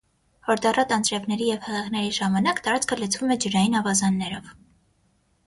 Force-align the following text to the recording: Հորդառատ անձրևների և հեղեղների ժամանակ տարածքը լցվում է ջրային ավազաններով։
Հորդառատ 0.45 0.93
անձրևների 0.95 1.49
և 1.49 1.67
հեղեղների 1.67 2.15
ժամանակ 2.15 2.63
տարածքը 2.69 2.99
լցվում 3.03 3.35
է 3.37 3.39
ջրային 3.45 3.79
ավազաններով։ 3.83 4.51